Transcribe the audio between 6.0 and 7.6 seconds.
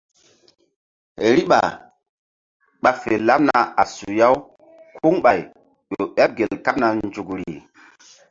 ɓeɓ gel kaɓna nzukri.